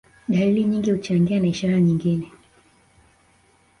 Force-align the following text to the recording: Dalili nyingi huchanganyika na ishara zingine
Dalili 0.29 0.63
nyingi 0.63 0.91
huchanganyika 0.91 1.39
na 1.41 1.47
ishara 1.47 1.73
zingine 1.73 2.31